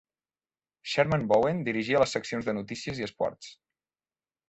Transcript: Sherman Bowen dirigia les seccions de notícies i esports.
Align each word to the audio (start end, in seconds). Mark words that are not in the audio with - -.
Sherman 0.93 1.27
Bowen 1.33 1.61
dirigia 1.69 2.03
les 2.07 2.17
seccions 2.19 2.51
de 2.51 2.59
notícies 2.61 3.03
i 3.07 3.11
esports. 3.11 3.57